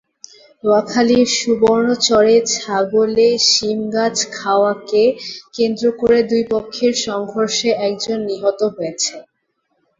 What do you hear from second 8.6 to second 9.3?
হয়েছে।